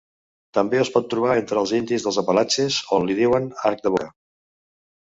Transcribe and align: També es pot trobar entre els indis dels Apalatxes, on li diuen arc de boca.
També 0.57 0.79
es 0.83 0.89
pot 0.95 1.11
trobar 1.11 1.35
entre 1.43 1.61
els 1.65 1.75
indis 1.81 2.07
dels 2.09 2.19
Apalatxes, 2.23 2.81
on 2.99 3.09
li 3.13 3.21
diuen 3.23 3.49
arc 3.75 3.89
de 3.89 3.97
boca. 3.99 4.13